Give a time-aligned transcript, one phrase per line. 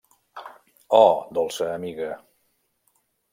[0.89, 2.11] -Oh, dolça amiga!